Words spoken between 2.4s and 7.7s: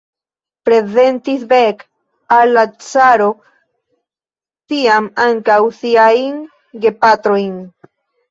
la caro tiam ankaŭ siajn gepatrojn.